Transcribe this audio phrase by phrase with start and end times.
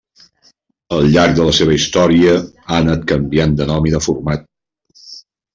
[0.95, 4.49] Al llarg de la seva història ha anat canviant de nom i de format.